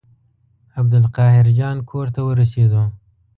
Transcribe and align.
عبدالقاهر 0.79 1.45
جان 1.57 1.77
کور 1.91 2.07
ته 2.15 2.19
ورسېدو. 2.27 2.81